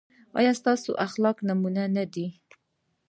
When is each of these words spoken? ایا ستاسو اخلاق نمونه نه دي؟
ایا 0.39 0.51
ستاسو 0.59 0.91
اخلاق 1.05 1.37
نمونه 1.49 1.83
نه 1.95 2.03
دي؟ 2.13 2.27